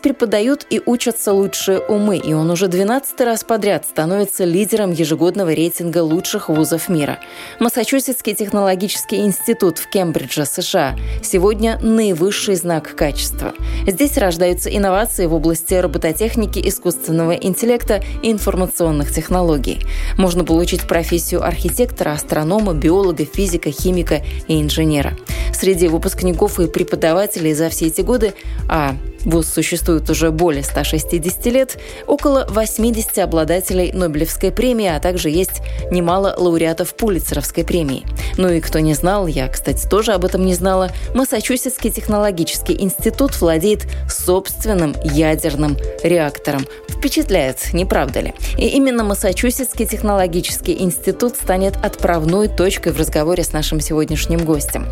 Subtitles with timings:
[0.00, 5.98] преподают и учатся лучшие умы, и он уже 12 раз подряд становится лидером ежегодного рейтинга
[6.02, 7.18] лучших вузов мира.
[7.58, 13.54] Массачусетский технологический институт в Кембридже, США, сегодня наивысший знак качества.
[13.86, 19.80] Здесь рождаются инновации в области робототехники, искусственного интеллекта и информационных технологий.
[20.16, 25.16] Можно получить профессию архитектора, астронома, биолога, физика, химика и инженера.
[25.52, 28.34] Среди выпускников и преподавателей за все эти годы,
[28.68, 35.60] а ВУЗ существует уже более 160 лет, около 80 обладателей Нобелевской премии, а также есть
[35.90, 38.06] немало лауреатов Пулитцеровской премии.
[38.36, 43.38] Ну и кто не знал, я, кстати, тоже об этом не знала, Массачусетский технологический институт
[43.40, 46.66] владеет собственным ядерным реактором.
[46.88, 48.34] Впечатляет, не правда ли?
[48.56, 54.86] И именно Массачусетский технологический институт станет отправной точкой в разговоре с нашим сегодняшним гостем.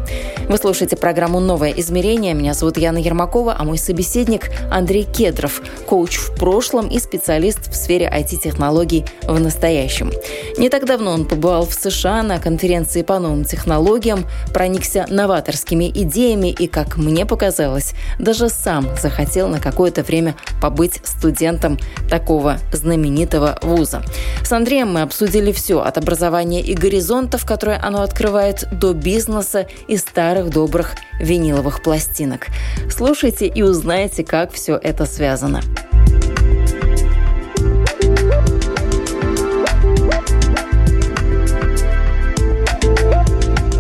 [0.49, 2.35] Вы слушаете программу «Новое измерение».
[2.35, 7.71] Меня зовут Яна Ермакова, а мой собеседник собеседник Андрей Кедров, коуч в прошлом и специалист
[7.71, 10.13] в сфере IT-технологий в настоящем.
[10.59, 16.49] Не так давно он побывал в США на конференции по новым технологиям, проникся новаторскими идеями
[16.49, 21.79] и, как мне показалось, даже сам захотел на какое-то время побыть студентом
[22.11, 24.03] такого знаменитого вуза.
[24.43, 29.97] С Андреем мы обсудили все от образования и горизонтов, которые оно открывает, до бизнеса и
[29.97, 32.47] старых добрых виниловых пластинок.
[32.91, 35.61] Слушайте и узнайте, как все это связано.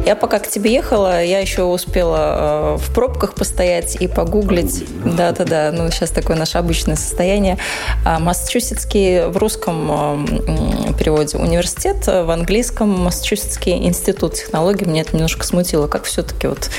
[0.08, 4.82] Я пока к тебе ехала, я еще успела э, в пробках постоять и погуглить.
[5.04, 7.58] Да-да-да, ну сейчас такое наше обычное состояние.
[8.06, 14.86] А Массачусетский в русском э, переводе университет, в английском Массачусетский институт технологий.
[14.86, 15.88] Меня это немножко смутило.
[15.88, 16.70] Как все-таки вот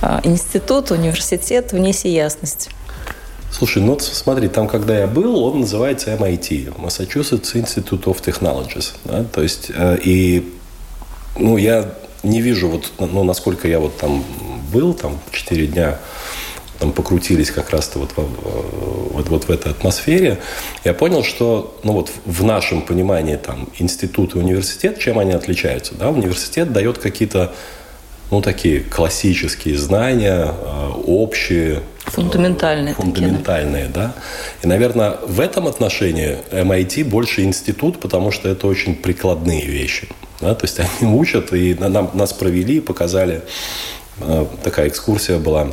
[0.00, 2.70] э, институт, университет, внеси ясность.
[3.52, 8.94] Слушай, ну смотри, там, когда я был, он называется MIT, Massachusetts Institute of Technologies.
[9.04, 9.24] Да?
[9.24, 10.54] То есть, э, и
[11.36, 11.84] ну, я
[12.22, 14.24] не вижу, вот, ну, насколько я вот там
[14.72, 15.98] был, там, 4 дня,
[16.78, 20.38] там покрутились как раз-то вот, вот, вот в этой атмосфере,
[20.84, 25.94] я понял, что ну вот в нашем понимании там институт и университет, чем они отличаются?
[25.94, 26.10] Да?
[26.10, 27.52] Университет дает какие-то
[28.30, 31.82] ну, такие классические знания, э, общие.
[32.06, 32.94] Фундаментальные.
[32.94, 34.14] Фундаментальные, такие, да.
[34.62, 40.08] И, наверное, в этом отношении MIT больше институт, потому что это очень прикладные вещи.
[40.40, 40.54] Да?
[40.54, 43.42] То есть они учат, и нам, нас провели, показали,
[44.20, 45.68] э, такая экскурсия была,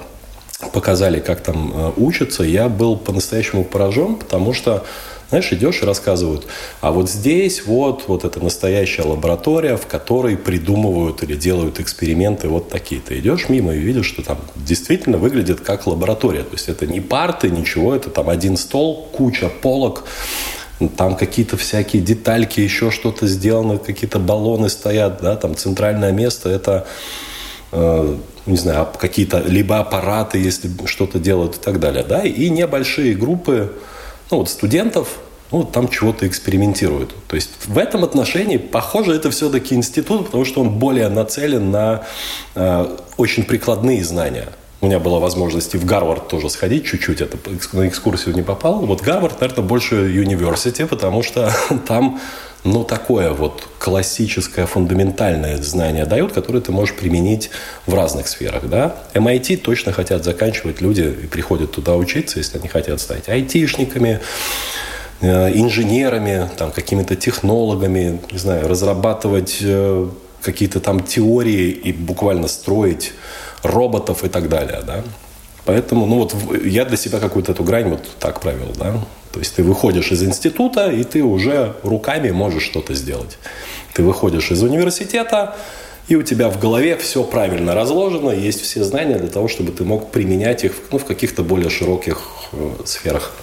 [0.73, 2.43] показали, как там э, учатся.
[2.43, 4.85] Я был по-настоящему поражен, потому что
[5.29, 6.45] знаешь, идешь и рассказывают,
[6.81, 12.69] а вот здесь вот, вот это настоящая лаборатория, в которой придумывают или делают эксперименты вот
[12.69, 13.01] такие.
[13.01, 16.43] Ты идешь мимо и видишь, что там действительно выглядит как лаборатория.
[16.43, 20.03] То есть это не парты, ничего, это там один стол, куча полок,
[20.97, 26.85] там какие-то всякие детальки, еще что-то сделано, какие-то баллоны стоят, да, там центральное место, это
[27.71, 33.15] э, не знаю, какие-то либо аппараты, если что-то делают и так далее, да, и небольшие
[33.15, 33.73] группы
[34.31, 35.19] ну, вот студентов,
[35.51, 37.15] ну, там чего-то экспериментируют.
[37.27, 42.03] То есть в этом отношении, похоже, это все-таки институт, потому что он более нацелен на
[42.55, 44.49] э, очень прикладные знания.
[44.81, 47.37] У меня была возможность и в Гарвард тоже сходить чуть-чуть, это
[47.73, 48.85] на экскурсию не попал.
[48.85, 51.51] Вот Гарвард, наверное, больше университет, потому что
[51.87, 52.19] там
[52.65, 57.51] ну, такое вот классическое, фундаментальное знание дают, которое ты можешь применить
[57.85, 58.95] в разных сферах, да.
[59.13, 64.19] MIT точно хотят заканчивать люди и приходят туда учиться, если они хотят стать айтишниками,
[65.21, 70.09] э, инженерами, там, какими-то технологами, не знаю, разрабатывать э,
[70.41, 73.13] какие-то там теории и буквально строить
[73.61, 75.03] роботов и так далее, да.
[75.65, 78.93] Поэтому, ну вот, я для себя какую-то эту грань вот так провел, да.
[79.35, 83.37] То есть ты выходишь из института, и ты уже руками можешь что-то сделать.
[83.93, 85.57] Ты выходишь из университета,
[86.07, 89.83] и у тебя в голове все правильно разложено, есть все знания для того, чтобы ты
[89.83, 92.21] мог применять их ну, в каких-то более широких
[92.53, 93.33] э, сферах.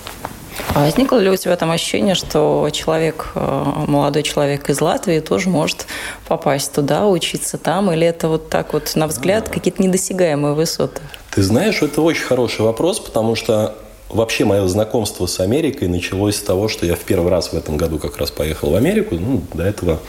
[0.75, 5.51] А возникло ли у тебя там ощущение, что человек, э, молодой человек из Латвии тоже
[5.51, 5.85] может
[6.27, 11.03] попасть туда, учиться там, или это вот так вот, на взгляд, какие-то недосягаемые высоты?
[11.33, 13.75] Ты знаешь, это очень хороший вопрос, потому что
[14.13, 17.77] вообще мое знакомство с Америкой началось с того, что я в первый раз в этом
[17.77, 19.17] году как раз поехал в Америку.
[19.17, 20.01] Ну, до этого,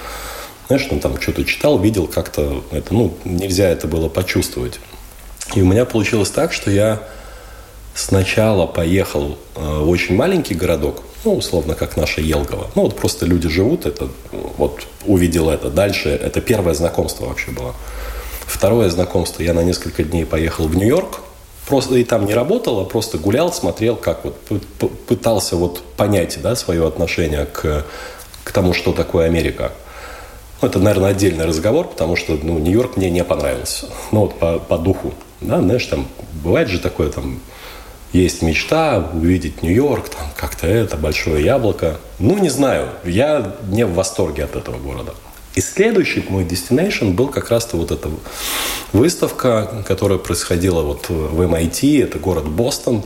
[0.68, 2.64] знаешь, ну, там что-то читал, видел как-то.
[2.72, 4.80] Это, ну, нельзя это было почувствовать.
[5.56, 7.02] И у меня получилось так, что я
[7.96, 12.72] сначала поехал э, в очень маленький городок, ну, условно, как наша Елгова.
[12.76, 14.10] Ну, вот просто люди живут, это,
[14.58, 15.70] вот увидел это.
[15.70, 17.76] Дальше, это первое знакомство вообще было.
[18.46, 21.22] Второе знакомство, я на несколько дней поехал в Нью-Йорк,
[21.68, 24.36] просто и там не работал, а просто гулял, смотрел, как вот
[25.08, 27.86] пытался вот понять, да, свое отношение к,
[28.44, 29.72] к тому, что такое Америка.
[30.62, 33.88] Ну, это, наверное, отдельный разговор, потому что, ну, Нью-Йорк мне не понравился.
[34.12, 36.08] Ну, вот по, по духу, да, знаешь, там
[36.44, 37.40] бывает же такое, там,
[38.14, 41.98] есть мечта увидеть Нью-Йорк, там как-то это, большое яблоко.
[42.20, 45.14] Ну, не знаю, я не в восторге от этого города.
[45.56, 48.10] И следующий мой destination был как раз-то вот эта
[48.92, 53.04] выставка, которая происходила вот в MIT, это город Бостон.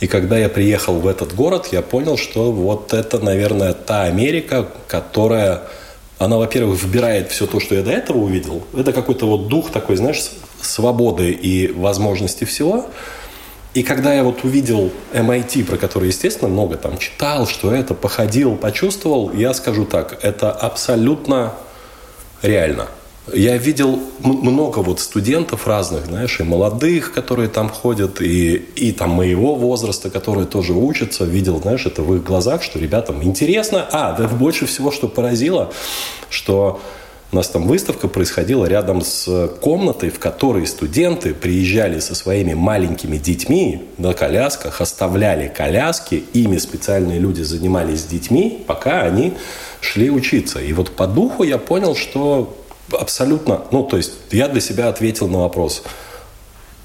[0.00, 4.68] И когда я приехал в этот город, я понял, что вот это, наверное, та Америка,
[4.88, 5.62] которая,
[6.18, 8.62] она, во-первых, выбирает все то, что я до этого увидел.
[8.76, 10.22] Это какой-то вот дух такой, знаешь,
[10.60, 12.86] свободы и возможности всего.
[13.72, 18.56] И когда я вот увидел MIT, про который, естественно, много там читал, что это, походил,
[18.56, 21.54] почувствовал, я скажу так, это абсолютно
[22.42, 22.88] реально.
[23.32, 29.10] Я видел много вот студентов разных, знаешь, и молодых, которые там ходят, и, и там
[29.10, 31.24] моего возраста, которые тоже учатся.
[31.24, 33.86] Видел, знаешь, это в их глазах, что ребятам интересно.
[33.92, 35.70] А, да больше всего, что поразило,
[36.28, 36.80] что
[37.32, 43.18] у нас там выставка происходила рядом с комнатой, в которой студенты приезжали со своими маленькими
[43.18, 49.34] детьми на колясках, оставляли коляски, ими специальные люди занимались с детьми, пока они
[49.80, 50.60] шли учиться.
[50.60, 52.56] И вот по духу я понял, что
[52.92, 55.82] абсолютно, ну, то есть я для себя ответил на вопрос,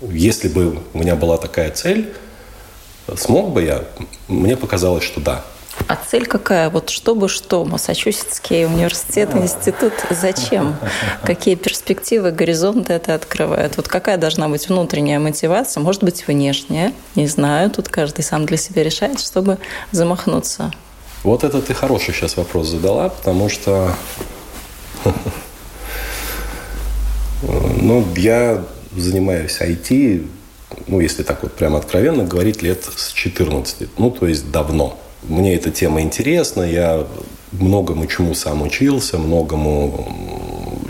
[0.02, 2.14] если бы у меня была такая цель,
[3.16, 3.84] смог бы я?
[4.28, 5.44] Мне показалось, что да.
[5.88, 6.70] А цель какая?
[6.70, 7.66] Вот чтобы что?
[7.66, 9.94] Массачусетский университет, институт.
[10.10, 10.78] Зачем?
[11.24, 13.76] Какие перспективы, горизонты это открывает?
[13.76, 15.82] Вот какая должна быть внутренняя мотивация?
[15.82, 16.94] Может быть, внешняя?
[17.16, 17.70] Не знаю.
[17.70, 19.58] Тут каждый сам для себя решает, чтобы
[19.92, 20.72] замахнуться.
[21.26, 23.92] Вот это ты хороший сейчас вопрос задала, потому что
[27.42, 28.64] ну, я
[28.96, 30.28] занимаюсь IT,
[30.86, 33.98] ну, если так вот прямо откровенно говорить, лет с 14.
[33.98, 35.00] Ну, то есть давно.
[35.24, 37.08] Мне эта тема интересна, я
[37.52, 40.08] многому чему сам учился, многому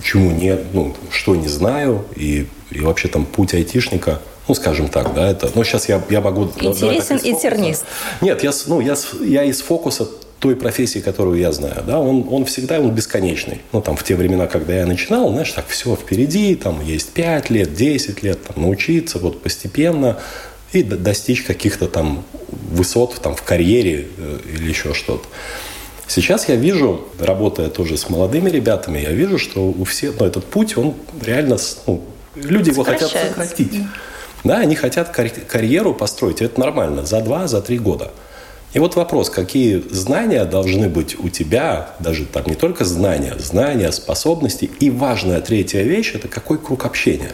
[0.03, 5.13] чему нет, ну, что не знаю, и, и вообще там путь айтишника, ну, скажем так,
[5.13, 6.51] да, это, ну, сейчас я, я могу...
[6.59, 7.85] Интересен и тернист.
[8.19, 10.09] Нет, я, ну, я, я из фокуса
[10.39, 13.61] той профессии, которую я знаю, да, он, он всегда он бесконечный.
[13.71, 17.49] Ну, там, в те времена, когда я начинал, знаешь, так, все впереди, там, есть 5
[17.49, 20.19] лет, 10 лет, там, научиться вот постепенно,
[20.71, 25.25] и достичь каких-то там высот там, в карьере э, или еще что-то.
[26.07, 30.45] Сейчас я вижу, работая тоже с молодыми ребятами, я вижу, что у всех, ну, этот
[30.45, 31.57] путь, он реально,
[31.87, 32.03] ну,
[32.35, 33.81] люди его хотят сократить.
[34.43, 38.11] Да, они хотят карьеру построить, это нормально, за два, за три года.
[38.75, 43.91] И вот вопрос, какие знания должны быть у тебя, даже там не только знания, знания,
[43.91, 47.31] способности, и важная третья вещь– это какой круг общения.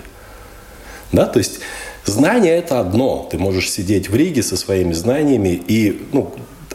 [1.11, 1.59] Да, то есть
[2.05, 3.27] Знание– это одно.
[3.29, 6.33] Ты можешь сидеть в Риге со своими знаниями и ну,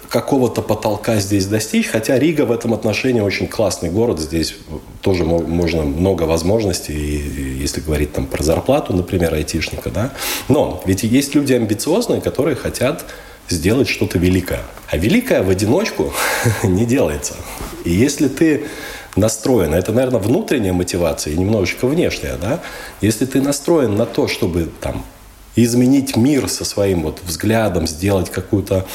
[0.08, 4.54] какого-то потолка здесь достичь, хотя Рига в этом отношении очень классный город, здесь
[5.00, 10.12] тоже можно много возможностей, и, если говорить там про зарплату, например, айтишника, да.
[10.48, 13.04] Но ведь есть люди амбициозные, которые хотят
[13.48, 14.62] сделать что-то великое.
[14.88, 16.12] А великое в одиночку
[16.62, 17.34] не делается.
[17.84, 18.66] И если ты
[19.16, 22.60] настроен, это, наверное, внутренняя мотивация и немножечко внешняя, да,
[23.00, 25.04] если ты настроен на то, чтобы там
[25.56, 28.86] изменить мир со своим вот взглядом, сделать какую-то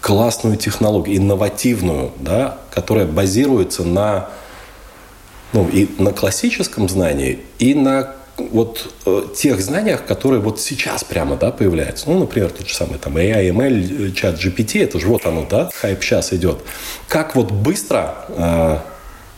[0.00, 4.30] классную технологию, инновативную, да, которая базируется на,
[5.52, 8.16] ну, и на классическом знании, и на
[8.50, 12.08] вот э, тех знаниях, которые вот сейчас прямо, да, появляются.
[12.08, 15.70] Ну, например, тот же самый там AI, ML, чат GPT, это же вот оно, да,
[15.74, 16.58] хайп сейчас идет.
[17.08, 18.78] Как вот быстро э,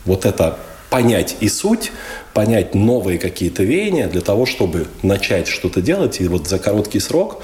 [0.05, 0.57] вот это
[0.89, 1.91] понять и суть,
[2.33, 7.41] понять новые какие-то веяния для того, чтобы начать что-то делать и вот за короткий срок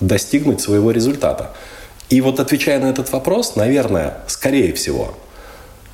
[0.00, 1.52] достигнуть своего результата.
[2.10, 5.14] И вот отвечая на этот вопрос, наверное, скорее всего,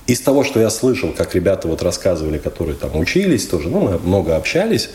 [0.08, 4.36] из того, что я слышал, как ребята вот рассказывали, которые там учились тоже, ну, много
[4.36, 4.88] общались,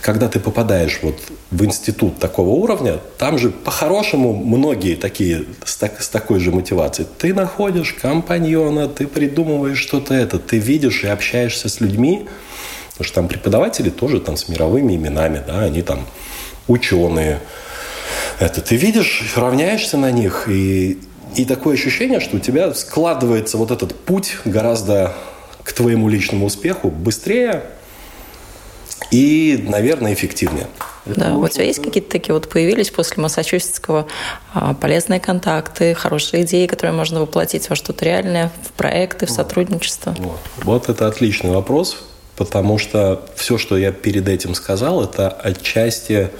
[0.00, 1.18] когда ты попадаешь вот
[1.50, 7.08] в институт такого уровня, там же по-хорошему многие такие с, так, с такой же мотивацией.
[7.18, 12.26] Ты находишь компаньона, ты придумываешь что-то это, ты видишь и общаешься с людьми,
[12.90, 16.06] потому что там преподаватели тоже там с мировыми именами, да, они там
[16.68, 17.40] ученые,
[18.40, 20.98] это ты видишь, равняешься на них, и,
[21.36, 25.14] и такое ощущение, что у тебя складывается вот этот путь гораздо
[25.62, 27.64] к твоему личному успеху быстрее
[29.10, 30.66] и, наверное, эффективнее.
[31.06, 34.06] Да, Это у тебя есть какие-то такие вот появились после Массачусетского
[34.54, 40.14] а, полезные контакты, хорошие идеи, которые можно воплотить во что-то реальное, в проекты, в сотрудничество?
[40.18, 40.40] Вот.
[40.62, 41.98] вот это отличный вопрос,
[42.36, 46.30] потому что все, что я перед этим сказал, это отчасти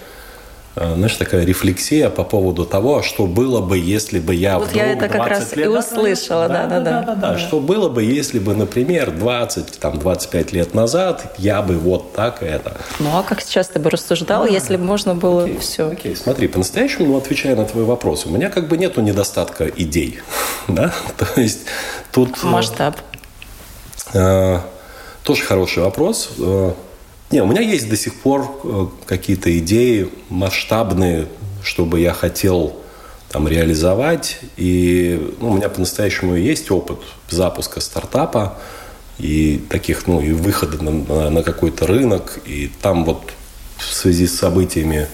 [0.77, 5.09] знаешь, такая рефлексия по поводу того, что было бы, если бы я вот я это
[5.09, 8.55] как раз лет и услышала, да, да, да, да, да, Что было бы, если бы,
[8.55, 12.77] например, 20, там, 25 лет назад я бы вот так это.
[12.99, 15.89] Ну, а как сейчас ты бы рассуждал, а, если бы можно было окей, все?
[15.89, 20.21] Окей, смотри, по-настоящему, ну, отвечая на твой вопрос, у меня как бы нету недостатка идей,
[20.69, 21.61] да, то есть
[22.11, 22.31] тут...
[22.43, 22.97] Э, Масштаб.
[24.13, 24.59] Э,
[25.23, 26.31] тоже хороший вопрос.
[27.31, 31.27] Не, у меня есть до сих пор э, какие-то идеи масштабные,
[31.63, 32.77] чтобы я хотел
[33.31, 34.39] там реализовать.
[34.57, 38.59] И ну, у меня по-настоящему есть опыт запуска стартапа
[39.19, 42.39] и таких, ну, и выхода на, на, на какой-то рынок.
[42.47, 43.33] И там вот
[43.79, 45.09] в связи с событиями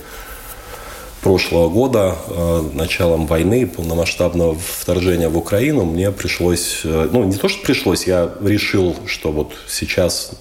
[1.23, 7.49] прошлого года, э, началом войны, полномасштабного вторжения в Украину, мне пришлось, э, ну не то,
[7.49, 10.33] что пришлось, я решил, что вот сейчас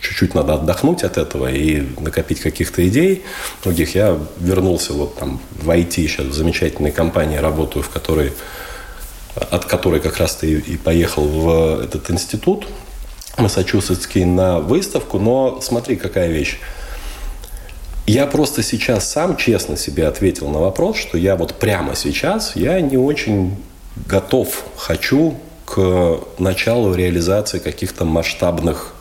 [0.00, 3.24] чуть-чуть надо отдохнуть от этого и накопить каких-то идей.
[3.62, 8.32] Других я вернулся вот там в IT, сейчас в замечательной компании работаю, в которой,
[9.34, 12.66] от которой как раз-то и, и поехал в этот институт
[13.36, 15.18] Массачусетский на выставку.
[15.18, 16.58] Но смотри, какая вещь.
[18.06, 22.80] Я просто сейчас сам честно себе ответил на вопрос, что я вот прямо сейчас, я
[22.80, 23.62] не очень
[24.06, 25.36] готов, хочу
[25.66, 28.94] к началу реализации каких-то масштабных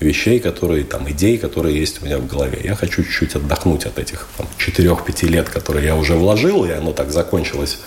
[0.00, 2.60] вещей, которые, там, идей, которые есть у меня в голове.
[2.64, 4.28] Я хочу чуть-чуть отдохнуть от этих
[4.58, 7.78] 4-5 лет, которые я уже вложил, и оно так закончилось.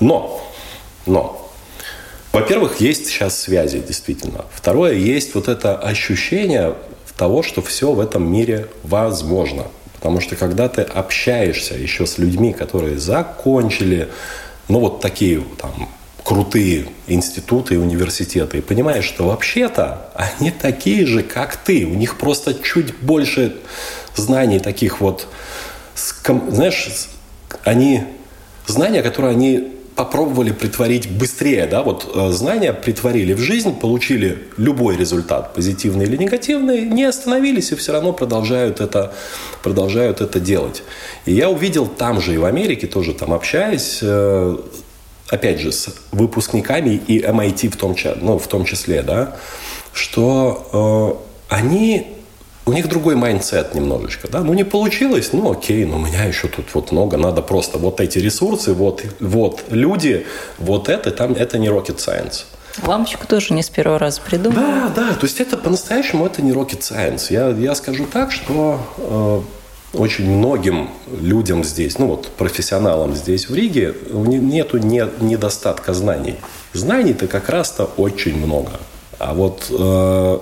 [0.00, 0.42] Но,
[1.06, 1.52] но,
[2.32, 4.46] во-первых, есть сейчас связи, действительно.
[4.52, 6.74] Второе, есть вот это ощущение
[7.22, 9.66] того, что все в этом мире возможно.
[9.94, 14.08] Потому что когда ты общаешься еще с людьми, которые закончили,
[14.66, 15.88] ну вот такие там
[16.32, 21.84] крутые институты и университеты, и понимаешь, что вообще-то они такие же, как ты.
[21.84, 23.56] У них просто чуть больше
[24.16, 25.26] знаний таких вот,
[26.48, 26.88] знаешь,
[27.64, 28.04] они
[28.66, 34.96] знания, которые они попробовали притворить быстрее, да, вот э, знания притворили в жизнь, получили любой
[34.96, 39.12] результат, позитивный или негативный, не остановились и все равно продолжают это,
[39.62, 40.82] продолжают это делать.
[41.26, 44.56] И я увидел там же и в Америке, тоже там общаясь, э,
[45.32, 49.36] опять же, с выпускниками и MIT в том, ну, в том числе, да,
[49.94, 52.06] что э, они
[52.66, 56.48] у них другой mindset немножечко, да, ну не получилось, ну окей, но у меня еще
[56.48, 60.26] тут вот много, надо просто вот эти ресурсы, вот, вот люди,
[60.58, 62.44] вот это, там, это не rocket science.
[62.86, 64.60] Лампочку тоже не с первого раза придумал.
[64.60, 67.26] Да, да, то есть это по-настоящему это не rocket science.
[67.30, 69.61] Я, я скажу так, что э,
[69.92, 70.88] очень многим
[71.20, 76.36] людям здесь, ну вот профессионалам здесь в Риге, нету не, недостатка знаний.
[76.72, 78.80] Знаний-то как раз-то очень много.
[79.18, 80.38] А вот э,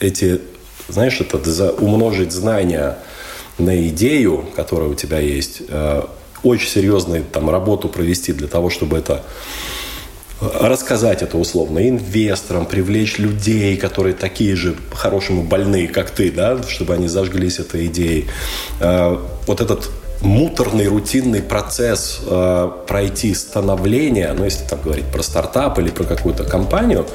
[0.00, 0.40] эти,
[0.88, 2.98] знаешь, это за, умножить знания
[3.58, 6.02] на идею, которая у тебя есть, э,
[6.42, 9.22] очень серьезную там работу провести для того, чтобы это
[10.40, 16.94] рассказать это условно инвесторам, привлечь людей, которые такие же по-хорошему больные, как ты, да, чтобы
[16.94, 18.26] они зажглись этой идеей.
[18.80, 19.88] А, вот этот
[20.22, 26.44] муторный, рутинный процесс э, пройти становление, ну, если там говорить про стартап или про какую-то
[26.44, 27.06] компанию,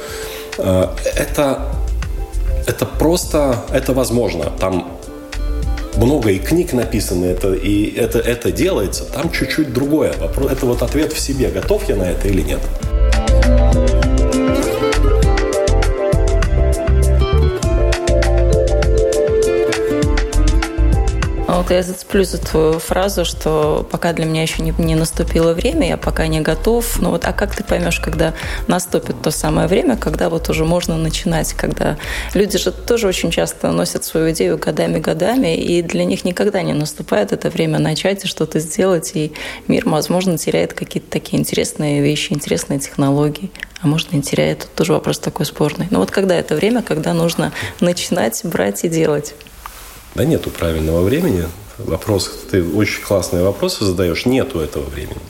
[0.58, 1.68] э, это,
[2.68, 4.52] это просто, это возможно.
[4.60, 5.00] Там
[5.98, 9.06] много и книг написано, это, и это, это делается.
[9.06, 10.12] Там чуть-чуть другое.
[10.12, 12.60] Это вот ответ в себе, готов я на это или нет.
[21.62, 25.90] Вот я зацеплю за твою фразу, что пока для меня еще не, не наступило время,
[25.90, 27.00] я пока не готов.
[27.00, 28.34] Но вот, а как ты поймешь, когда
[28.66, 32.00] наступит то самое время, когда вот уже можно начинать, когда
[32.34, 37.32] люди же тоже очень часто носят свою идею годами-годами, и для них никогда не наступает
[37.32, 39.32] это время начать и что-то сделать, и
[39.68, 43.52] мир, возможно, теряет какие-то такие интересные вещи, интересные технологии
[43.84, 44.60] а может, не теряет.
[44.60, 45.88] Тут тоже вопрос такой спорный.
[45.90, 49.34] Но вот когда это время, когда нужно начинать брать и делать?
[50.16, 51.46] Да нету правильного времени.
[51.78, 55.22] Вопрос, ты очень классные вопросы задаешь, нету этого времени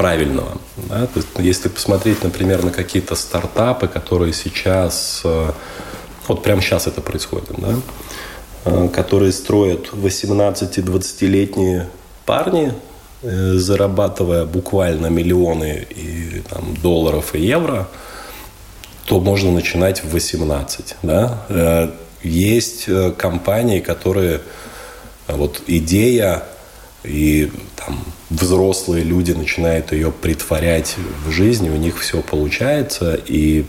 [0.00, 0.56] правильного.
[0.88, 1.06] Да?
[1.06, 5.50] То есть, если посмотреть, например, на какие-то стартапы, которые сейчас, э,
[6.26, 7.74] вот прямо сейчас это происходит, да?
[8.64, 11.90] Э, которые строят 18-20-летние
[12.24, 12.72] парни,
[13.22, 17.86] э, зарабатывая буквально миллионы и, там, долларов и евро,
[19.04, 20.96] то можно начинать в 18.
[21.02, 21.92] Да?
[22.22, 24.40] Э, есть э, компании, которые
[25.28, 26.44] вот идея
[27.04, 27.98] и там
[28.28, 33.64] взрослые люди начинают ее притворять в жизни, у них все получается, и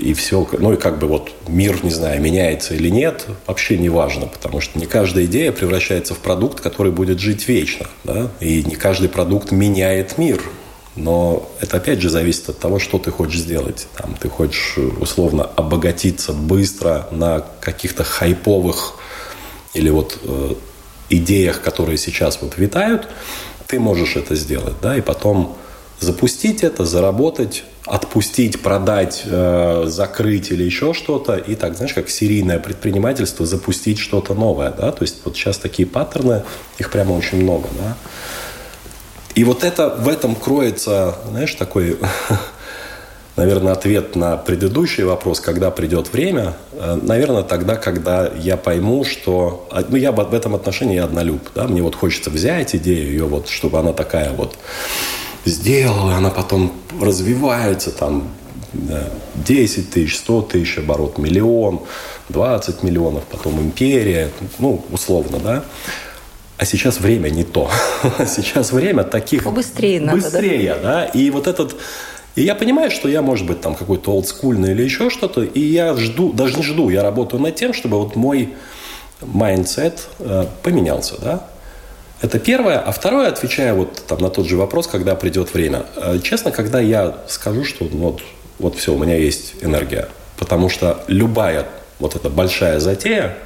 [0.00, 3.88] и все, ну и как бы вот мир, не знаю, меняется или нет, вообще не
[3.88, 8.62] важно, потому что не каждая идея превращается в продукт, который будет жить вечно, да, и
[8.62, 10.40] не каждый продукт меняет мир,
[10.96, 13.86] но это опять же зависит от того, что ты хочешь сделать.
[13.96, 18.94] Там, ты хочешь условно обогатиться быстро на каких-то хайповых
[19.74, 20.54] или вот э,
[21.08, 23.08] идеях, которые сейчас вот витают,
[23.66, 25.56] ты можешь это сделать, да, и потом
[25.98, 32.58] запустить это, заработать, отпустить, продать, э, закрыть или еще что-то, и так, знаешь, как серийное
[32.58, 36.42] предпринимательство, запустить что-то новое, да, то есть вот сейчас такие паттерны,
[36.78, 37.96] их прямо очень много, да.
[39.34, 41.98] И вот это, в этом кроется, знаешь, такой,
[43.36, 49.66] наверное, ответ на предыдущий вопрос, когда придет время, э, наверное, тогда, когда я пойму, что,
[49.70, 53.48] а, ну, я в этом отношении однолюб, да, мне вот хочется взять идею, ее вот,
[53.48, 54.58] чтобы она такая вот
[55.46, 58.28] сделала, она потом развивается, там,
[59.34, 61.80] 10 тысяч, 100 тысяч оборот, миллион,
[62.28, 65.64] 20 миллионов, потом империя, ну, условно, да.
[66.62, 67.68] А сейчас время не то.
[68.24, 69.52] Сейчас время таких...
[69.52, 70.80] Быстрее надо, Быстрее, да?
[70.80, 71.04] да?
[71.06, 71.74] И вот этот...
[72.36, 75.96] И я понимаю, что я, может быть, там какой-то олдскульный или еще что-то, и я
[75.96, 78.54] жду, даже не жду, я работаю над тем, чтобы вот мой
[79.22, 81.48] mindset э, поменялся, да?
[82.20, 82.78] Это первое.
[82.78, 85.86] А второе, отвечая вот там на тот же вопрос, когда придет время.
[85.96, 88.22] Э, честно, когда я скажу, что ну, вот,
[88.60, 90.08] вот все, у меня есть энергия.
[90.36, 91.66] Потому что любая
[91.98, 93.36] вот эта большая затея,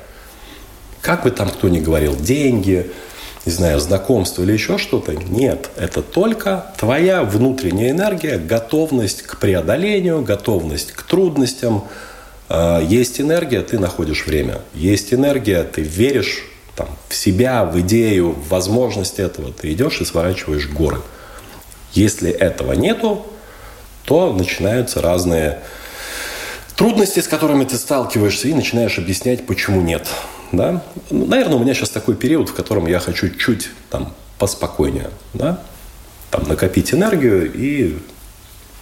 [1.06, 2.90] как бы там кто ни говорил, деньги,
[3.44, 5.70] не знаю, знакомство или еще что-то, нет.
[5.76, 11.84] Это только твоя внутренняя энергия, готовность к преодолению, готовность к трудностям.
[12.49, 14.62] Э, есть энергия, ты находишь время.
[14.75, 16.42] Есть энергия, ты веришь
[16.75, 21.00] там, в себя, в идею, в возможность этого, ты идешь и сворачиваешь горы.
[21.92, 23.25] Если этого нету,
[24.04, 25.60] то начинаются разные
[26.75, 30.08] трудности, с которыми ты сталкиваешься, и начинаешь объяснять, почему нет.
[30.52, 30.82] Да?
[31.11, 35.11] Наверное, у меня сейчас такой период, в котором я хочу чуть там, поспокойнее.
[35.35, 35.61] Да?
[36.30, 37.99] Там, накопить энергию и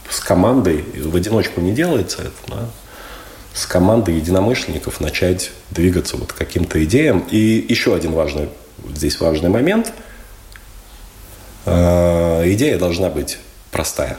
[0.09, 2.69] с командой, в одиночку не делается это, да?
[3.55, 7.25] с командой единомышленников начать двигаться вот каким-то идеям.
[7.31, 8.49] И еще один важный,
[8.95, 9.93] здесь важный момент.
[11.65, 13.39] Э, идея должна быть
[13.71, 14.19] простая.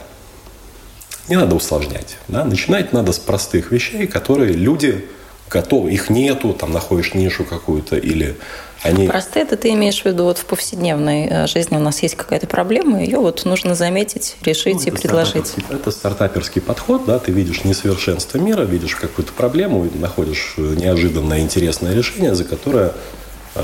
[1.28, 2.16] Не надо усложнять.
[2.28, 2.44] Да?
[2.44, 5.06] Начинать надо с простых вещей, которые люди
[5.48, 5.92] готовы.
[5.92, 8.36] Их нету, там находишь нишу какую-то или
[8.82, 9.08] они...
[9.08, 12.46] Простые это ты имеешь в виду вот в повседневной э, жизни у нас есть какая-то
[12.46, 15.54] проблема, ее вот нужно заметить, решить ну, и предложить.
[15.70, 21.94] Это стартаперский подход, да, ты видишь несовершенство мира, видишь какую-то проблему, находишь э, неожиданное интересное
[21.94, 22.92] решение, за которое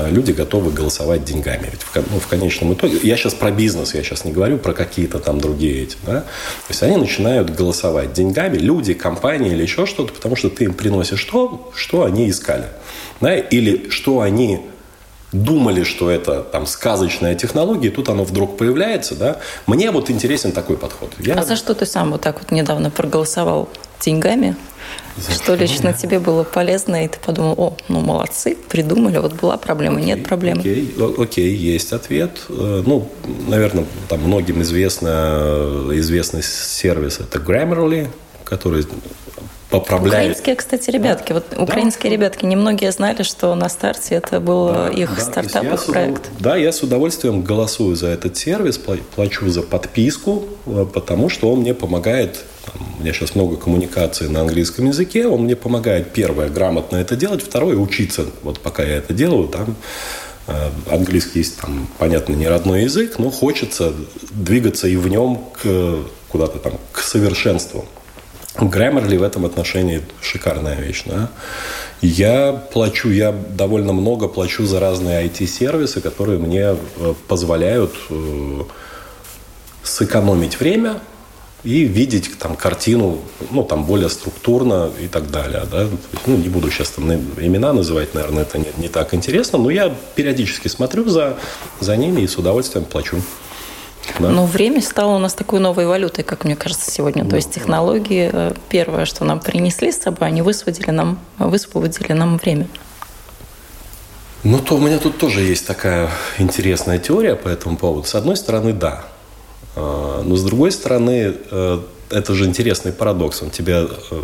[0.09, 1.69] люди готовы голосовать деньгами.
[1.71, 4.73] Ведь в, ну, в конечном итоге, я сейчас про бизнес, я сейчас не говорю про
[4.73, 9.85] какие-то там другие эти, да, то есть они начинают голосовать деньгами, люди, компании или еще
[9.85, 12.67] что-то, потому что ты им приносишь то, что они искали,
[13.21, 14.61] да, или что они
[15.33, 19.39] думали, что это там сказочная технология, и тут оно вдруг появляется, да.
[19.65, 21.11] Мне вот интересен такой подход.
[21.19, 21.35] Я...
[21.35, 23.67] А за что ты сам вот так вот недавно проголосовал
[24.05, 24.55] деньгами?
[25.17, 25.93] За что лично я?
[25.93, 30.27] тебе было полезно, и ты подумал, о, ну молодцы, придумали, вот была проблема, окей, нет
[30.27, 30.61] проблемы.
[30.61, 32.41] Окей, окей, есть ответ.
[32.49, 33.09] Э, ну,
[33.47, 38.07] наверное, там многим известно, известный сервис это Grammarly,
[38.43, 38.85] который
[39.73, 40.37] поправляет.
[40.37, 41.33] Украинские, кстати, ребятки.
[41.33, 42.17] Вот да, украинские да.
[42.17, 46.29] ребятки, немногие знали, что на старте это был да, их да, стартап, их проект.
[46.39, 48.79] Да, я с удовольствием голосую за этот сервис,
[49.15, 52.45] плачу за подписку, э, потому что он мне помогает
[52.97, 57.41] у меня сейчас много коммуникации на английском языке, он мне помогает, первое, грамотно это делать,
[57.41, 58.25] второе, учиться.
[58.41, 59.75] Вот пока я это делаю, там
[60.47, 63.91] э, английский есть, там, понятно, не родной язык, но хочется
[64.31, 65.97] двигаться и в нем к,
[66.29, 67.85] куда-то там, к совершенству.
[68.55, 71.03] Grammarly в этом отношении шикарная вещь.
[71.05, 71.29] Да?
[72.01, 78.61] Я плачу, я довольно много плачу за разные IT-сервисы, которые мне э, позволяют э,
[79.83, 80.99] сэкономить время
[81.63, 83.19] и видеть там картину,
[83.51, 85.87] ну, там более структурно и так далее, да.
[86.27, 89.95] Ну, не буду сейчас там имена называть, наверное, это не, не так интересно, но я
[90.15, 91.37] периодически смотрю за,
[91.79, 93.21] за ними и с удовольствием плачу.
[94.19, 94.29] Да.
[94.29, 97.23] Но время стало у нас такой новой валютой, как мне кажется, сегодня.
[97.23, 97.31] Да.
[97.31, 102.37] То есть технологии, э, первое, что нам принесли с собой, они высвободили нам, высвободили нам
[102.37, 102.67] время.
[104.43, 108.05] Ну, то у меня тут тоже есть такая интересная теория по этому поводу.
[108.05, 109.05] С одной стороны, да.
[109.75, 113.41] А, но с другой стороны, э, это же интересный парадокс.
[113.41, 114.23] Он тебя э,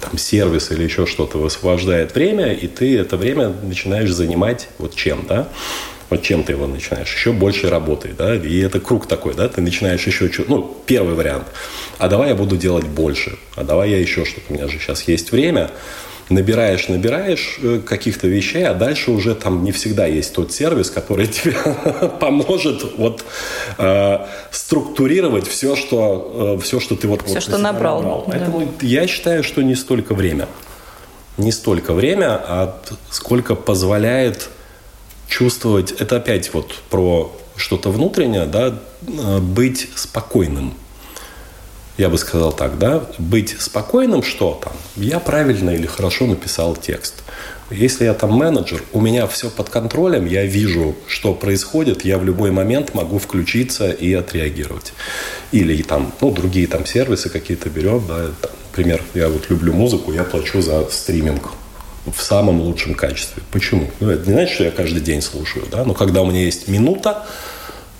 [0.00, 5.26] там сервис или еще что-то высвобождает время, и ты это время начинаешь занимать вот чем,
[5.28, 5.48] да?
[6.12, 7.10] Вот чем ты его начинаешь?
[7.10, 8.36] Еще больше работы, да?
[8.36, 9.48] И это круг такой, да?
[9.48, 11.44] Ты начинаешь еще что Ну, первый вариант.
[11.96, 13.38] А давай я буду делать больше.
[13.56, 14.44] А давай я еще что-то.
[14.50, 15.70] У меня же сейчас есть время
[16.28, 21.26] набираешь, набираешь э, каких-то вещей, а дальше уже там не всегда есть тот сервис, который
[21.28, 21.56] тебе
[22.20, 23.24] поможет вот
[23.78, 24.18] э,
[24.50, 28.02] структурировать все, что э, все, что ты вот все, вот, что набрал.
[28.02, 28.24] набрал.
[28.26, 28.32] Да.
[28.32, 30.46] Поэтому я считаю, что не столько время,
[31.38, 34.50] не столько время, а сколько позволяет
[35.32, 35.92] чувствовать.
[35.92, 40.74] Это опять вот про что-то внутреннее, да, э, быть спокойным
[41.98, 47.22] я бы сказал так, да, быть спокойным, что там, я правильно или хорошо написал текст.
[47.70, 52.24] Если я там менеджер, у меня все под контролем, я вижу, что происходит, я в
[52.24, 54.94] любой момент могу включиться и отреагировать.
[55.52, 58.30] Или там, ну, другие там сервисы какие-то берем, да,
[58.70, 61.50] например, я вот люблю музыку, я плачу за стриминг
[62.06, 63.42] в самом лучшем качестве.
[63.50, 63.88] Почему?
[64.00, 66.68] Ну, это не значит, что я каждый день слушаю, да, но когда у меня есть
[66.68, 67.24] минута,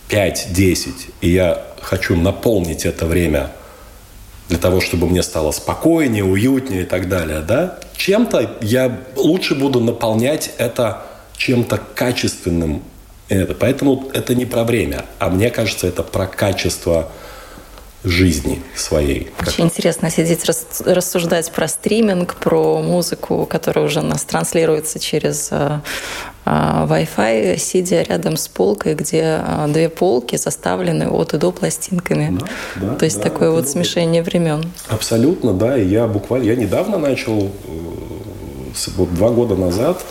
[0.08, 3.52] 5-10, и я хочу наполнить это время
[4.48, 9.80] для того, чтобы мне стало спокойнее, уютнее и так далее, да, чем-то я лучше буду
[9.80, 12.82] наполнять это чем-то качественным.
[13.28, 13.54] Это.
[13.54, 17.10] Поэтому это не про время, а мне кажется, это про качество
[18.04, 19.30] жизни своей.
[19.46, 20.44] Очень интересно сидеть
[20.84, 25.80] рассуждать про стриминг, про музыку, которая уже у нас транслируется через э,
[26.44, 32.38] э, Wi-Fi, сидя рядом с полкой, где э, две полки заставлены от и до пластинками.
[32.38, 32.46] Да,
[32.88, 34.64] да, То есть да, такое вот смешение времен.
[34.88, 35.78] Абсолютно, да.
[35.78, 37.52] И я буквально, я недавно начал,
[38.96, 40.04] вот два года назад,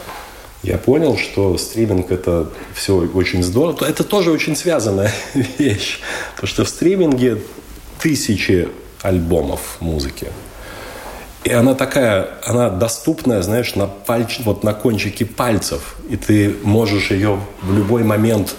[0.63, 3.83] я понял, что стриминг это все очень здорово.
[3.83, 5.11] Это тоже очень связанная
[5.57, 5.99] вещь.
[6.35, 7.39] Потому что в стриминге
[8.01, 8.67] тысячи
[9.01, 10.27] альбомов музыки.
[11.43, 15.95] И она такая, она доступная, знаешь, на, пальч, вот на кончике пальцев.
[16.09, 18.55] И ты можешь ее в любой момент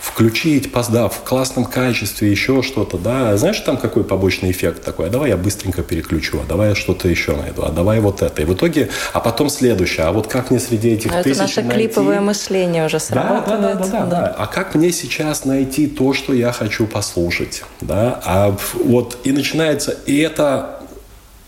[0.00, 3.36] включить, поздав в классном качестве, еще что-то, да.
[3.36, 5.06] Знаешь, там какой побочный эффект такой?
[5.06, 8.42] А давай я быстренько переключу, а давай я что-то еще найду, а давай вот это.
[8.42, 11.42] И в итоге, а потом следующее, а вот как мне среди этих а тысяч Это
[11.42, 11.74] наше найти...
[11.74, 13.60] клиповое мышление уже срабатывает.
[13.60, 14.34] Да, да, да, да, да, да.
[14.38, 18.20] А как мне сейчас найти то, что я хочу послушать, да?
[18.24, 20.80] А вот и начинается, и это,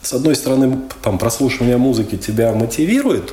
[0.02, 3.32] с одной стороны, там, прослушивание музыки тебя мотивирует,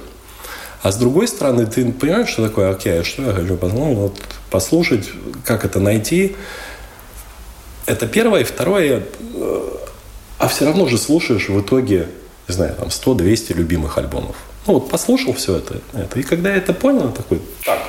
[0.83, 3.97] а с другой стороны, ты понимаешь, что такое, окей, а что я хочу послушать?
[3.97, 5.09] Вот послушать,
[5.43, 6.35] как это найти.
[7.85, 8.41] Это первое.
[8.41, 9.03] И второе,
[9.35, 9.69] э,
[10.37, 12.07] а все равно же слушаешь в итоге,
[12.47, 14.35] не знаю, там 100-200 любимых альбомов.
[14.65, 16.19] Ну вот послушал все это, это.
[16.19, 17.79] И когда я это понял, такой, так,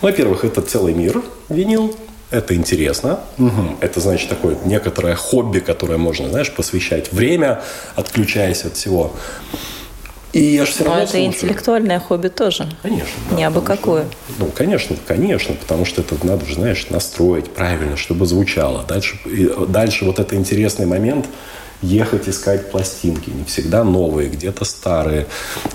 [0.00, 1.96] во-первых, это целый мир винил,
[2.30, 3.20] это интересно.
[3.38, 3.78] Угу.
[3.80, 7.62] Это значит такое некоторое хобби, которое можно, знаешь, посвящать время,
[7.94, 9.14] отключаясь от всего.
[10.36, 11.26] И я же все равно Но это слушаю.
[11.28, 12.68] интеллектуальное хобби тоже.
[12.82, 13.08] Конечно.
[13.30, 14.04] Да, Не абы какое.
[14.04, 18.84] Что, ну, конечно, конечно, потому что это надо же, знаешь, настроить правильно, чтобы звучало.
[18.86, 19.18] Дальше,
[19.68, 21.26] дальше вот это интересный момент
[21.80, 23.30] ехать искать пластинки.
[23.30, 25.26] Не всегда новые, где-то старые,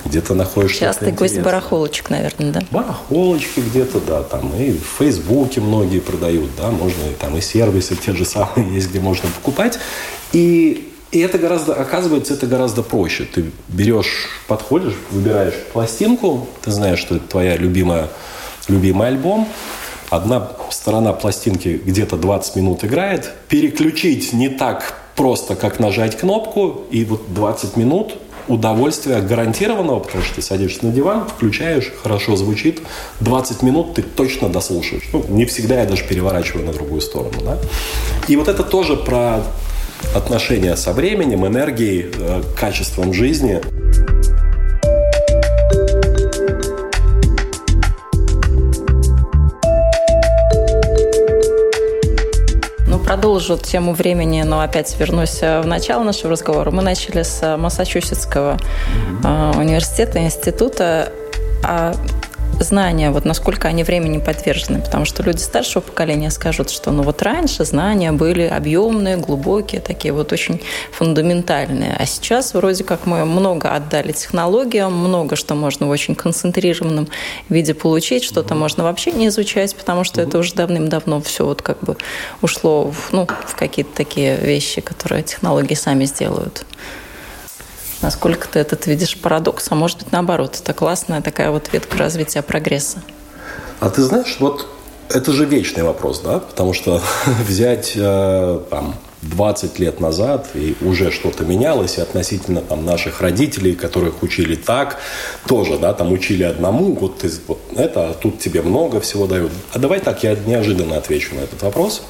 [0.05, 2.61] где-то находишь Частый гость барахолочек, наверное, да?
[2.69, 7.95] Барахолочки где-то, да, там и в Фейсбуке многие продают, да, можно и там и сервисы
[7.95, 9.79] те же самые есть, где можно покупать.
[10.33, 13.25] И и это гораздо, оказывается, это гораздо проще.
[13.25, 18.07] Ты берешь, подходишь, выбираешь пластинку, ты знаешь, что это твоя любимая,
[18.67, 19.47] любимый альбом,
[20.09, 27.03] одна сторона пластинки где-то 20 минут играет, переключить не так просто, как нажать кнопку, и
[27.03, 28.13] вот 20 минут
[28.47, 32.81] удовольствия гарантированного, потому что ты садишься на диван, включаешь, хорошо звучит,
[33.19, 35.03] 20 минут ты точно дослушаешь.
[35.13, 37.37] Ну, не всегда я даже переворачиваю на другую сторону.
[37.43, 37.57] Да?
[38.27, 39.43] И вот это тоже про
[40.15, 43.61] отношения со временем, энергией, э, качеством жизни.
[52.87, 56.71] Ну, продолжу тему времени, но опять вернусь э, в начало нашего разговора.
[56.71, 58.57] Мы начали с э, Массачусетского
[59.23, 59.59] mm-hmm.
[59.59, 61.11] университета, института.
[61.63, 61.93] А
[62.63, 64.79] знания, вот насколько они времени подвержены.
[64.81, 70.13] Потому что люди старшего поколения скажут, что ну вот раньше знания были объемные, глубокие, такие
[70.13, 71.95] вот очень фундаментальные.
[71.97, 77.07] А сейчас вроде как мы много отдали технологиям, много что можно в очень концентрированном
[77.49, 81.79] виде получить, что-то можно вообще не изучать, потому что это уже давным-давно все вот как
[81.83, 81.97] бы
[82.41, 86.65] ушло в, ну, в какие-то такие вещи, которые технологии сами сделают.
[88.01, 92.41] Насколько ты этот видишь парадокс, а может быть наоборот, это классная такая вот ветка развития
[92.41, 92.99] прогресса?
[93.79, 94.67] А ты знаешь, вот
[95.09, 97.01] это же вечный вопрос, да, потому что
[97.47, 103.75] взять э, там 20 лет назад, и уже что-то менялось, и относительно там, наших родителей,
[103.75, 104.97] которых учили так,
[105.47, 109.51] тоже, да, там учили одному, вот, ты, вот это, а тут тебе много всего дают.
[109.73, 112.01] А давай так, я неожиданно отвечу на этот вопрос.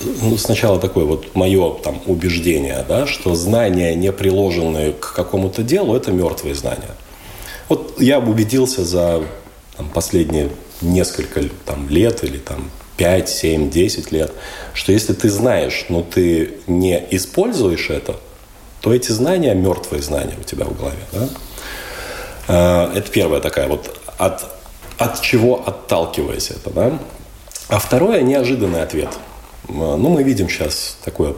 [0.00, 5.94] Ну, сначала такое вот мое там убеждение, да, что знания, не приложенные к какому-то делу,
[5.94, 6.90] это мертвые знания.
[7.68, 9.22] Вот я убедился за
[9.76, 10.50] там, последние
[10.82, 14.32] несколько там, лет или там 5, 7, 10 лет,
[14.72, 18.16] что если ты знаешь, но ты не используешь это,
[18.80, 20.98] то эти знания мертвые знания у тебя в голове.
[21.12, 21.28] Да?
[22.48, 24.44] А, это первая такая вот от,
[24.98, 26.70] от чего отталкиваясь это.
[26.70, 26.98] Да?
[27.68, 29.08] А второе неожиданный ответ.
[29.68, 31.34] А, ну, мы видим сейчас такое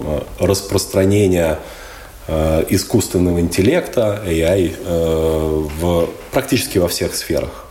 [0.00, 1.58] а, распространение
[2.68, 4.76] искусственного интеллекта, AI,
[5.80, 7.70] в, практически во всех сферах.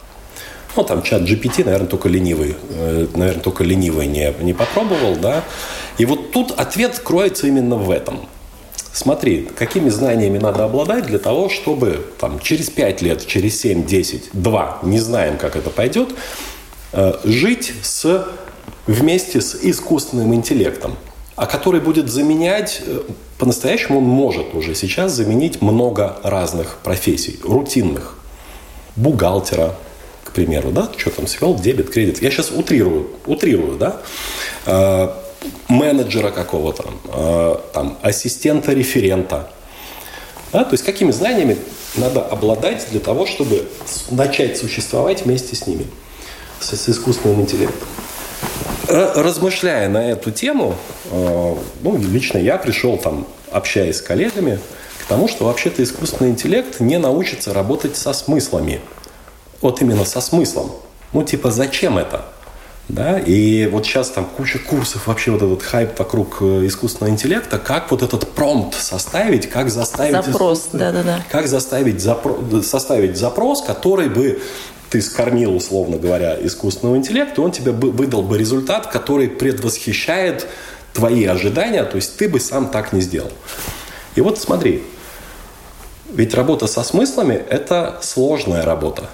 [0.75, 5.43] Ну, там чат GPT, наверное, только ленивый, э, наверное, только ленивый не, не попробовал, да.
[5.97, 8.27] И вот тут ответ кроется именно в этом.
[8.93, 14.29] Смотри, какими знаниями надо обладать для того, чтобы там, через 5 лет, через 7, 10,
[14.33, 16.09] 2, не знаем, как это пойдет,
[16.93, 18.25] э, жить с,
[18.89, 20.95] вместе с искусственным интеллектом,
[21.35, 23.01] а который будет заменять, э,
[23.37, 28.17] по-настоящему он может уже сейчас заменить много разных профессий, рутинных.
[28.95, 29.75] Бухгалтера,
[30.23, 32.21] к примеру, да, что там свел, дебет, кредит.
[32.21, 33.97] Я сейчас утрирую, утрирую, да,
[34.65, 35.09] э,
[35.67, 39.51] менеджера какого-то, э, там, ассистента референта,
[40.51, 41.57] да, то есть какими знаниями
[41.95, 43.67] надо обладать для того, чтобы
[44.09, 45.85] начать существовать вместе с ними,
[46.59, 47.87] с, с искусственным интеллектом.
[48.89, 50.75] Размышляя на эту тему,
[51.11, 54.59] э, ну, лично я пришел там, общаясь с коллегами,
[55.01, 58.81] к тому, что вообще-то искусственный интеллект не научится работать со смыслами–
[59.61, 60.71] вот именно со смыслом.
[61.13, 62.25] Ну, типа, зачем это?
[62.87, 63.19] Да?
[63.19, 67.91] И вот сейчас там куча курсов, вообще вот этот хайп вокруг э, искусственного интеллекта, как
[67.91, 70.25] вот этот промпт составить, как заставить...
[70.25, 71.23] Запрос, да-да-да.
[71.29, 74.41] Как заставить запро- составить запрос, который бы
[74.89, 80.47] ты скормил, условно говоря, искусственного интеллекта, он тебе выдал бы результат, который предвосхищает
[80.93, 83.31] твои ожидания, то есть ты бы сам так не сделал.
[84.15, 84.83] И вот смотри,
[86.11, 89.09] ведь работа со смыслами– это сложная работа.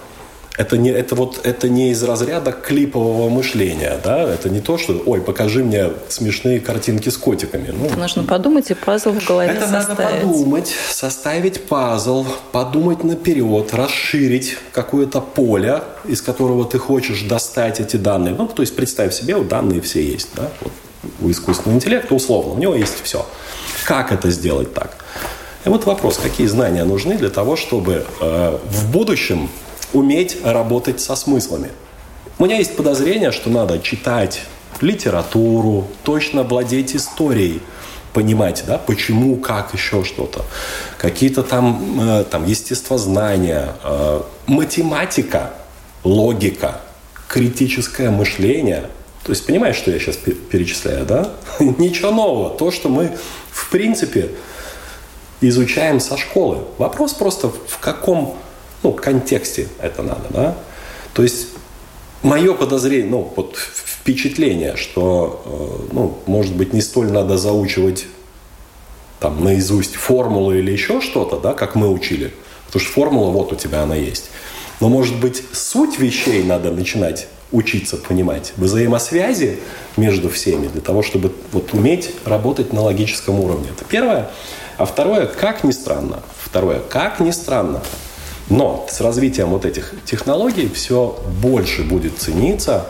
[0.57, 5.01] Это не, это вот, это не из разряда клипового мышления, да, это не то, что,
[5.05, 7.73] ой, покажи мне смешные картинки с котиками.
[7.77, 9.97] Ну, это нужно подумать и пазл в голове это составить.
[9.99, 17.97] надо подумать, составить пазл, подумать наперед, расширить какое-то поле, из которого ты хочешь достать эти
[17.97, 18.33] данные.
[18.37, 20.71] Ну, то есть представь себе, вот данные все есть, да, вот
[21.21, 23.25] у искусственного интеллекта условно, у него есть все.
[23.85, 24.95] Как это сделать так?
[25.65, 29.49] И вот вопрос, какие знания нужны для того, чтобы э, в будущем
[29.95, 31.69] уметь работать со смыслами.
[32.37, 34.41] У меня есть подозрение, что надо читать
[34.81, 37.61] литературу, точно владеть историей,
[38.13, 40.43] понимать, да, почему, как, еще что-то.
[40.97, 45.51] Какие-то там, э, там естествознания, э, математика,
[46.03, 46.81] логика,
[47.27, 48.89] критическое мышление.
[49.23, 51.31] То есть понимаешь, что я сейчас перечисляю, да?
[51.59, 52.49] Ничего нового.
[52.57, 53.17] То, что мы,
[53.51, 54.31] в принципе,
[55.41, 56.59] изучаем со школы.
[56.77, 58.37] Вопрос просто в каком
[58.85, 60.55] ну, контексте это надо, да.
[61.15, 61.47] То есть
[62.21, 65.41] мое подозрение, ну, вот впечатление, что,
[65.89, 68.05] э, ну, может быть, не столь надо заучивать
[69.19, 72.31] там наизусть формулы или еще что-то, да, как мы учили.
[72.67, 74.29] Потому что формула вот у тебя она есть.
[74.79, 79.57] Но, может быть, суть вещей надо начинать учиться понимать, взаимосвязи
[79.97, 83.69] между всеми, для того, чтобы вот уметь работать на логическом уровне.
[83.75, 84.29] Это первое.
[84.77, 87.81] А второе, как ни странно, второе, как ни странно,
[88.49, 92.85] но с развитием вот этих технологий все больше будет цениться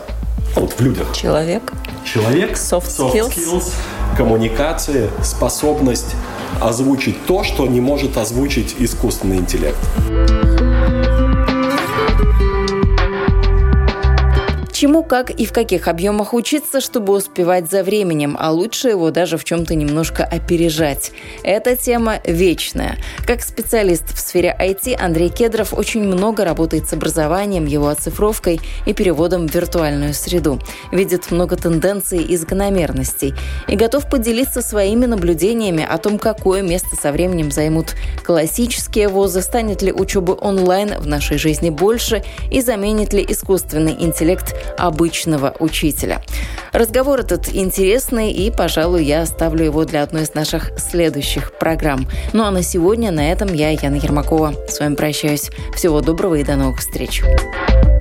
[0.54, 1.14] ну, вот в людях.
[1.14, 1.72] Человек.
[2.04, 2.52] Человек.
[2.52, 3.36] Soft, soft skills.
[3.36, 3.72] skills.
[4.16, 6.14] Коммуникации, способность
[6.60, 9.78] озвучить то, что не может озвучить искусственный интеллект.
[14.78, 19.38] Чему, как и в каких объемах учиться, чтобы успевать за временем, а лучше его даже
[19.38, 21.12] в чем-то немножко опережать.
[21.42, 22.98] Эта тема вечная.
[23.26, 28.92] Как специалист в сфере IT Андрей Кедров очень много работает с образованием, его оцифровкой и
[28.92, 30.60] переводом в виртуальную среду.
[30.92, 33.32] Видит много тенденций и закономерностей
[33.68, 39.80] и готов поделиться своими наблюдениями о том, какое место со временем займут классические вузы, станет
[39.80, 46.22] ли учеба онлайн в нашей жизни больше и заменит ли искусственный интеллект обычного учителя.
[46.72, 52.06] Разговор этот интересный, и, пожалуй, я оставлю его для одной из наших следующих программ.
[52.32, 55.50] Ну а на сегодня на этом я, Яна Ермакова, с вами прощаюсь.
[55.74, 57.22] Всего доброго и до новых встреч.
[57.22, 57.95] Thank you